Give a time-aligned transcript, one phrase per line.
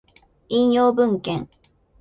[0.47, 1.47] 引用文献